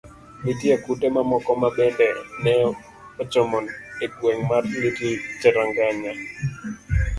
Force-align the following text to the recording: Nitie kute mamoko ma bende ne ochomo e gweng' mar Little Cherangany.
Nitie 0.43 0.75
kute 0.83 1.07
mamoko 1.15 1.51
ma 1.61 1.69
bende 1.75 2.07
ne 2.43 2.53
ochomo 3.21 3.59
e 4.05 4.07
gweng' 4.17 4.45
mar 4.49 4.63
Little 4.83 5.11
Cherangany. 5.39 6.19